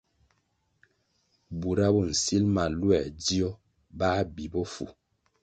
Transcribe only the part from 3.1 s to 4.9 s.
dzio, bā bi bofu.